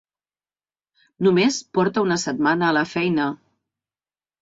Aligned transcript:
Només 1.27 1.59
porta 1.79 2.07
una 2.09 2.19
setmana 2.25 2.71
a 2.73 2.79
la 2.83 2.87
feina. 2.97 3.33